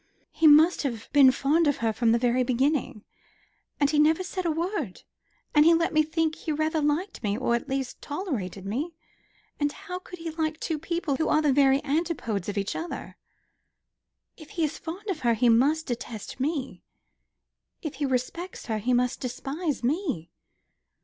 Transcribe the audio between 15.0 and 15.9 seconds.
of her, he must